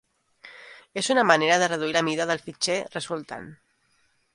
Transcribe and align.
És 1.01 1.11
una 1.17 1.25
manera 1.33 1.59
de 1.65 1.69
reduir 1.75 1.95
la 1.99 2.05
mida 2.11 2.29
del 2.33 2.45
fitxer 2.49 2.83
resultant. 3.01 3.51